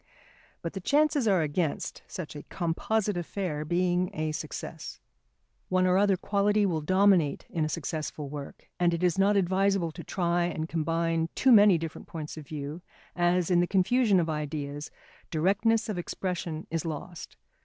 But 0.63 0.73
the 0.73 0.79
chances 0.81 1.27
are 1.27 1.43
against 1.43 2.01
such 2.07 2.35
a 2.35 2.41
composite 2.49 3.15
affair 3.17 3.63
being 3.63 4.09
a 4.15 4.31
success. 4.31 4.99
One 5.69 5.85
or 5.85 5.95
other 5.99 6.17
quality 6.17 6.65
will 6.65 6.81
dominate 6.81 7.45
in 7.51 7.63
a 7.65 7.69
successful 7.69 8.27
work; 8.27 8.67
and 8.79 8.95
it 8.95 9.03
is 9.03 9.19
not 9.19 9.37
advisable 9.37 9.91
to 9.91 10.03
try 10.03 10.45
and 10.45 10.67
combine 10.67 11.29
too 11.35 11.51
many 11.51 11.77
different 11.77 12.07
points 12.07 12.35
of 12.35 12.47
view 12.47 12.81
as, 13.15 13.51
in 13.51 13.59
the 13.59 13.67
confusion 13.67 14.19
of 14.19 14.27
ideas, 14.27 14.89
directness 15.29 15.87
of 15.87 15.99
expression 15.99 16.65
is 16.71 16.83
lost. 16.83 17.37